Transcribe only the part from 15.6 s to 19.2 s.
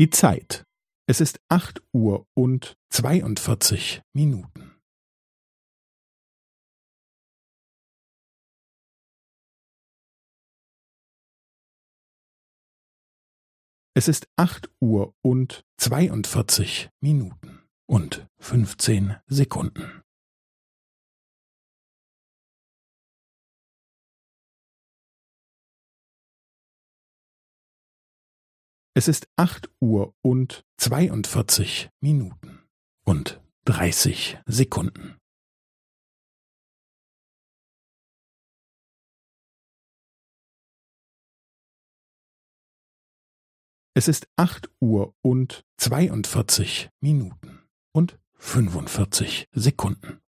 zweiundvierzig Minuten und fünfzehn